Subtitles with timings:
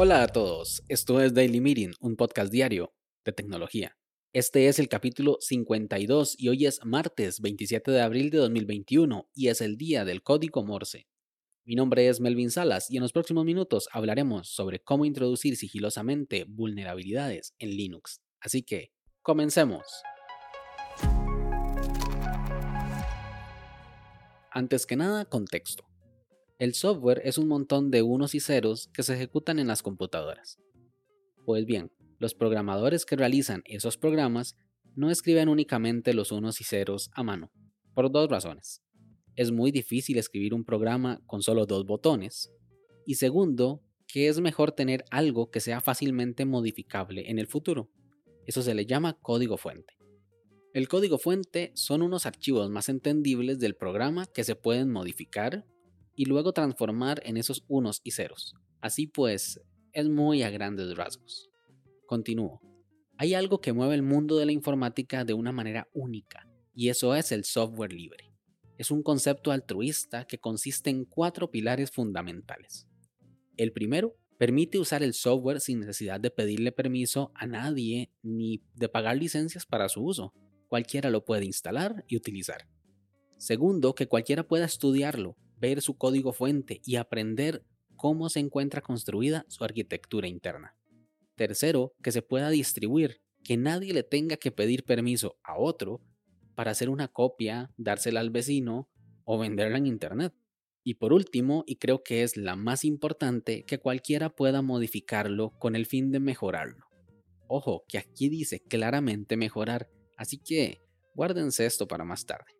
[0.00, 3.96] Hola a todos, esto es Daily Meeting, un podcast diario de tecnología.
[4.32, 9.48] Este es el capítulo 52 y hoy es martes 27 de abril de 2021 y
[9.48, 11.08] es el día del código Morse.
[11.64, 16.44] Mi nombre es Melvin Salas y en los próximos minutos hablaremos sobre cómo introducir sigilosamente
[16.46, 18.20] vulnerabilidades en Linux.
[18.40, 19.82] Así que, comencemos.
[24.58, 25.84] Antes que nada, contexto.
[26.58, 30.58] El software es un montón de unos y ceros que se ejecutan en las computadoras.
[31.44, 34.56] Pues bien, los programadores que realizan esos programas
[34.96, 37.52] no escriben únicamente los unos y ceros a mano,
[37.94, 38.82] por dos razones.
[39.36, 42.50] Es muy difícil escribir un programa con solo dos botones.
[43.06, 47.92] Y segundo, que es mejor tener algo que sea fácilmente modificable en el futuro.
[48.44, 49.97] Eso se le llama código fuente.
[50.78, 55.66] El código fuente son unos archivos más entendibles del programa que se pueden modificar
[56.14, 58.54] y luego transformar en esos unos y ceros.
[58.80, 59.60] Así pues,
[59.92, 61.50] es muy a grandes rasgos.
[62.06, 62.60] Continúo.
[63.16, 67.12] Hay algo que mueve el mundo de la informática de una manera única, y eso
[67.16, 68.32] es el software libre.
[68.76, 72.86] Es un concepto altruista que consiste en cuatro pilares fundamentales.
[73.56, 78.88] El primero, permite usar el software sin necesidad de pedirle permiso a nadie ni de
[78.88, 80.32] pagar licencias para su uso.
[80.68, 82.68] Cualquiera lo puede instalar y utilizar.
[83.38, 87.64] Segundo, que cualquiera pueda estudiarlo, ver su código fuente y aprender
[87.96, 90.76] cómo se encuentra construida su arquitectura interna.
[91.34, 96.00] Tercero, que se pueda distribuir, que nadie le tenga que pedir permiso a otro
[96.54, 98.88] para hacer una copia, dársela al vecino
[99.24, 100.34] o venderla en Internet.
[100.82, 105.76] Y por último, y creo que es la más importante, que cualquiera pueda modificarlo con
[105.76, 106.86] el fin de mejorarlo.
[107.46, 110.82] Ojo, que aquí dice claramente mejorar, así que
[111.14, 112.58] guárdense esto para más tarde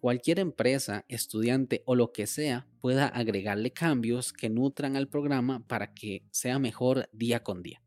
[0.00, 5.92] cualquier empresa, estudiante o lo que sea pueda agregarle cambios que nutran al programa para
[5.92, 7.82] que sea mejor día con día.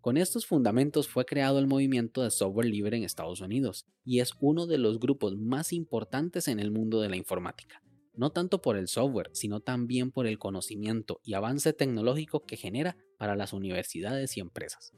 [0.00, 4.32] Con estos fundamentos fue creado el movimiento de software libre en Estados Unidos y es
[4.40, 7.82] uno de los grupos más importantes en el mundo de la informática,
[8.14, 12.96] no tanto por el software, sino también por el conocimiento y avance tecnológico que genera
[13.18, 14.92] para las universidades y empresas.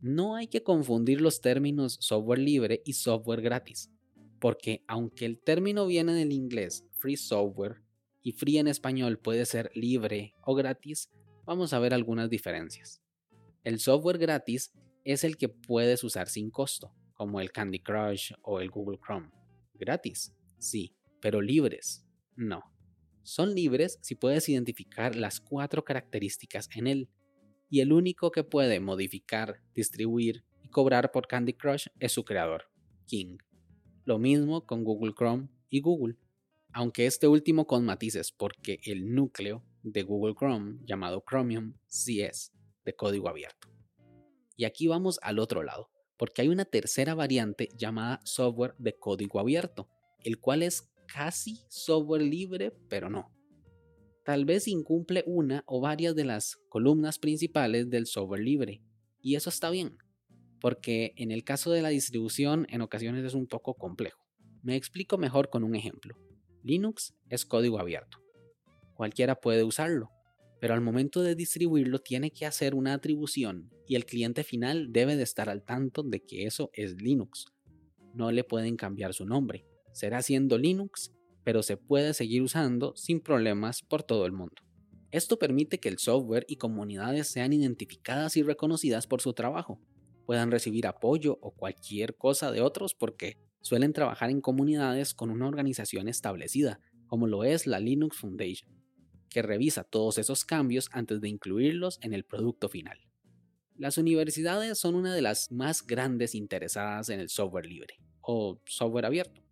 [0.00, 3.90] No hay que confundir los términos software libre y software gratis
[4.44, 7.82] porque aunque el término viene del inglés free software
[8.20, 11.10] y free en español puede ser libre o gratis,
[11.46, 13.00] vamos a ver algunas diferencias.
[13.62, 14.70] El software gratis
[15.02, 19.30] es el que puedes usar sin costo, como el Candy Crush o el Google Chrome.
[19.72, 22.04] Gratis, sí, pero libres,
[22.36, 22.62] no.
[23.22, 27.08] Son libres si puedes identificar las cuatro características en él,
[27.74, 32.66] y el único que puede modificar, distribuir y cobrar por Candy Crush es su creador,
[33.04, 33.38] King.
[34.04, 36.16] Lo mismo con Google Chrome y Google,
[36.72, 42.52] aunque este último con matices porque el núcleo de Google Chrome, llamado Chromium, sí es
[42.84, 43.66] de código abierto.
[44.56, 49.40] Y aquí vamos al otro lado, porque hay una tercera variante llamada software de código
[49.40, 49.88] abierto,
[50.20, 53.34] el cual es casi software libre, pero no.
[54.24, 58.82] Tal vez incumple una o varias de las columnas principales del software libre,
[59.20, 59.98] y eso está bien,
[60.60, 64.24] porque en el caso de la distribución en ocasiones es un poco complejo.
[64.62, 66.16] Me explico mejor con un ejemplo.
[66.62, 68.18] Linux es código abierto.
[68.94, 70.10] Cualquiera puede usarlo,
[70.58, 75.16] pero al momento de distribuirlo tiene que hacer una atribución y el cliente final debe
[75.16, 77.44] de estar al tanto de que eso es Linux.
[78.14, 79.66] No le pueden cambiar su nombre.
[79.92, 81.12] Será siendo Linux,
[81.44, 84.56] pero se puede seguir usando sin problemas por todo el mundo.
[85.10, 89.80] Esto permite que el software y comunidades sean identificadas y reconocidas por su trabajo,
[90.24, 95.46] puedan recibir apoyo o cualquier cosa de otros porque suelen trabajar en comunidades con una
[95.46, 98.70] organización establecida, como lo es la Linux Foundation,
[99.30, 102.98] que revisa todos esos cambios antes de incluirlos en el producto final.
[103.76, 109.06] Las universidades son una de las más grandes interesadas en el software libre o software
[109.06, 109.43] abierto,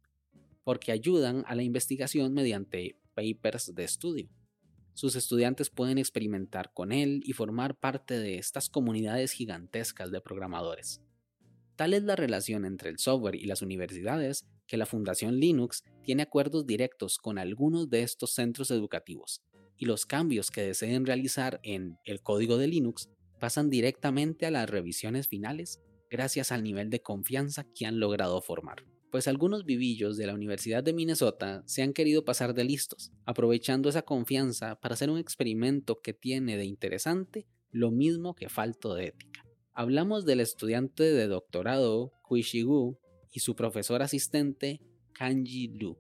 [0.65, 4.29] porque ayudan a la investigación mediante papers de estudio
[4.95, 11.01] sus estudiantes pueden experimentar con él y formar parte de estas comunidades gigantescas de programadores.
[11.77, 16.23] Tal es la relación entre el software y las universidades que la Fundación Linux tiene
[16.23, 19.43] acuerdos directos con algunos de estos centros educativos,
[19.79, 23.09] y los cambios que deseen realizar en el código de Linux
[23.41, 28.85] pasan directamente a las revisiones finales gracias al nivel de confianza que han logrado formar
[29.13, 33.91] pues algunos vivillos de la Universidad de Minnesota se han querido pasar de listos, aprovechando
[33.91, 39.09] esa confianza para hacer un experimento que tiene de interesante lo mismo que falto de
[39.09, 39.45] ética.
[39.75, 42.99] Hablamos del estudiante de doctorado Kuishigu
[43.31, 44.81] y su profesor asistente
[45.13, 45.99] Kanji Lu.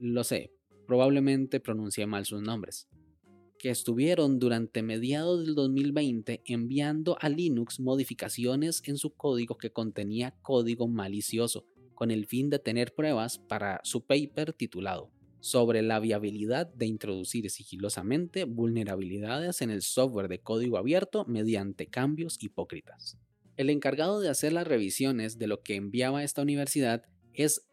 [0.00, 0.52] Lo sé,
[0.88, 2.88] probablemente pronuncié mal sus nombres,
[3.60, 10.34] que estuvieron durante mediados del 2020 enviando a Linux modificaciones en su código que contenía
[10.42, 11.66] código malicioso,
[12.00, 15.10] con el fin de tener pruebas para su paper titulado
[15.40, 22.42] sobre la viabilidad de introducir sigilosamente vulnerabilidades en el software de código abierto mediante cambios
[22.42, 23.18] hipócritas.
[23.58, 27.02] El encargado de hacer las revisiones de lo que enviaba esta universidad
[27.34, 27.66] es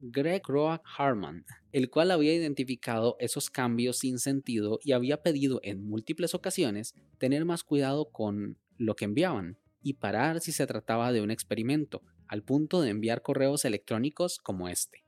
[0.00, 5.86] Greg Roach Harman, el cual había identificado esos cambios sin sentido y había pedido en
[5.86, 11.20] múltiples ocasiones tener más cuidado con lo que enviaban y parar si se trataba de
[11.20, 12.02] un experimento,
[12.34, 15.04] al punto de enviar correos electrónicos como este.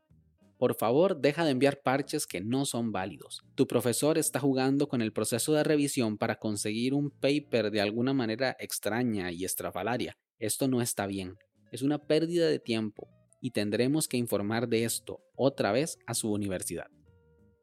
[0.58, 3.42] Por favor, deja de enviar parches que no son válidos.
[3.56, 8.14] Tu profesor está jugando con el proceso de revisión para conseguir un paper de alguna
[8.14, 10.16] manera extraña y estrafalaria.
[10.38, 11.34] Esto no está bien.
[11.72, 13.08] Es una pérdida de tiempo
[13.42, 16.86] y tendremos que informar de esto otra vez a su universidad.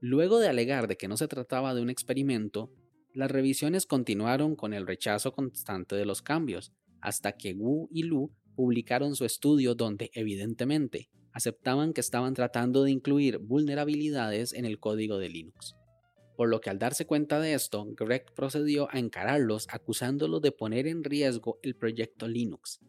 [0.02, 2.70] Luego de alegar de que no se trataba de un experimento,
[3.14, 8.34] las revisiones continuaron con el rechazo constante de los cambios, hasta que Wu y Lu
[8.56, 15.18] publicaron su estudio donde, evidentemente, aceptaban que estaban tratando de incluir vulnerabilidades en el código
[15.18, 15.76] de Linux.
[16.36, 20.88] Por lo que al darse cuenta de esto, Greg procedió a encararlos acusándolos de poner
[20.88, 22.80] en riesgo el proyecto Linux,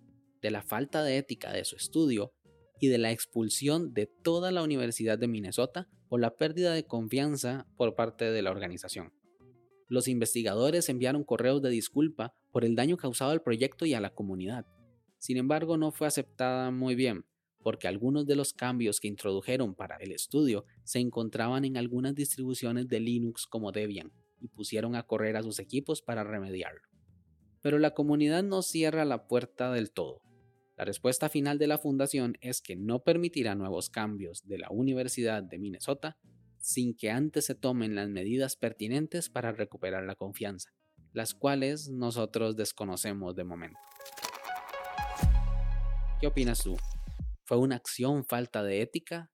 [0.41, 2.33] de la falta de ética de su estudio
[2.81, 7.67] y de la expulsión de toda la Universidad de Minnesota por la pérdida de confianza
[7.77, 9.13] por parte de la organización.
[9.89, 14.15] Los investigadores enviaron correos de disculpa por el daño causado al proyecto y a la
[14.15, 14.67] comunidad.
[15.25, 17.25] Sin embargo, no fue aceptada muy bien,
[17.63, 22.89] porque algunos de los cambios que introdujeron para el estudio se encontraban en algunas distribuciones
[22.89, 26.83] de Linux como Debian y pusieron a correr a sus equipos para remediarlo.
[27.63, 30.21] Pero la comunidad no cierra la puerta del todo.
[30.77, 35.43] La respuesta final de la fundación es que no permitirá nuevos cambios de la Universidad
[35.43, 36.19] de Minnesota
[36.59, 40.75] sin que antes se tomen las medidas pertinentes para recuperar la confianza,
[41.15, 43.79] las cuales nosotros desconocemos de momento.
[46.25, 46.75] ¿Qué opinas tú?
[47.45, 49.31] ¿Fue una acción falta de ética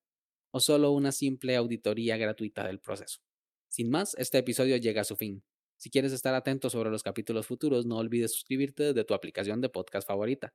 [0.51, 3.21] o solo una simple auditoría gratuita del proceso?
[3.69, 5.45] Sin más, este episodio llega a su fin.
[5.77, 9.69] Si quieres estar atento sobre los capítulos futuros, no olvides suscribirte desde tu aplicación de
[9.69, 10.53] podcast favorita.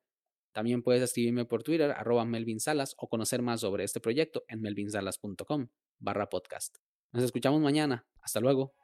[0.51, 2.57] También puedes escribirme por Twitter, arroba Melvin
[2.97, 6.79] o conocer más sobre este proyecto en melvinsalas.com barra podcast.
[7.13, 8.05] Nos escuchamos mañana.
[8.19, 8.75] Hasta luego.